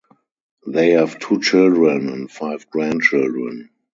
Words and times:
They 0.65 0.93
have 0.93 1.19
two 1.19 1.39
children 1.41 2.09
and 2.09 2.31
five 2.31 2.67
grandchildren. 2.71 3.69